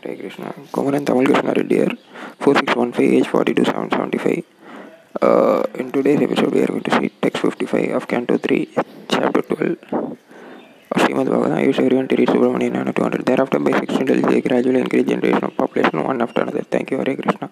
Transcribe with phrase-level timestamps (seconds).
[0.00, 0.52] Hare Krishna.
[0.72, 1.96] Kumaran Tamal Krishna Reddy here.
[2.40, 4.44] 4615 age 42 775.
[5.20, 8.68] Uh, in today's episode, we are going to see text 55 of Canto 3,
[9.08, 9.76] chapter 12
[10.92, 11.52] of Srimad Bhagavatam.
[11.52, 13.26] I wish everyone to read Subramanian 200.
[13.26, 16.62] Thereafter, by 16 they gradually increase generation of population one after another.
[16.62, 17.50] Thank you, Hare Krishna.